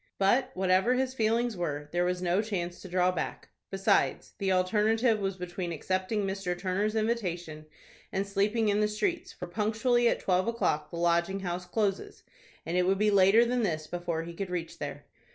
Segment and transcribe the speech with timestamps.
[0.17, 3.49] But, whatever his feelings were, there was no chance to draw back.
[3.69, 6.57] Besides, the alternative was between accepting Mr.
[6.57, 7.67] Turner's invitation,
[8.11, 12.23] and sleeping in the streets, for punctually at twelve o'clock the Lodging House closes,
[12.65, 15.05] and it would be later than this before he could reach there.